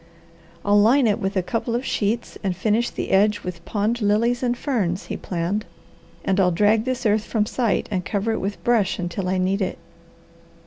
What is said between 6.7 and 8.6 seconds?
this earth from sight, and cover it